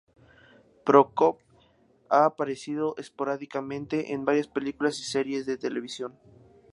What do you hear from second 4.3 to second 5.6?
películas y series de